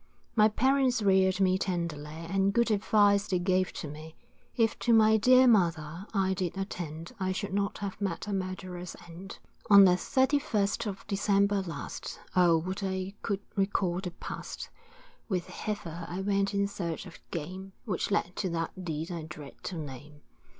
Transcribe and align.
My 0.35 0.47
parents 0.49 1.03
reared 1.03 1.39
me 1.39 1.59
tenderly, 1.59 2.07
And 2.09 2.53
good 2.53 2.71
advice 2.71 3.27
they 3.27 3.37
gave 3.37 3.71
to 3.73 3.87
me; 3.87 4.15
If 4.57 4.79
to 4.79 4.93
my 4.93 5.15
dear 5.17 5.45
mother 5.45 6.07
I 6.11 6.33
did 6.33 6.57
attend, 6.57 7.11
I 7.19 7.31
should 7.31 7.53
not 7.53 7.77
have 7.77 8.01
met 8.01 8.25
a 8.25 8.33
murderer's 8.33 8.95
end. 9.07 9.37
On 9.69 9.85
the 9.85 9.91
31st 9.91 10.87
of 10.87 11.05
December 11.05 11.61
last, 11.61 12.19
Oh 12.35 12.57
would 12.57 12.79
I 12.83 13.13
could 13.21 13.41
recall 13.55 13.99
the 13.99 14.09
past, 14.09 14.71
With 15.29 15.45
Heffer 15.49 16.07
I 16.09 16.19
went 16.21 16.55
in 16.55 16.65
search 16.67 17.05
of 17.05 17.19
game, 17.29 17.73
Which 17.85 18.09
led 18.09 18.35
to 18.37 18.49
that 18.49 18.83
deed 18.83 19.11
I 19.11 19.21
dread 19.21 19.63
to 19.65 19.77
name. 19.77 20.23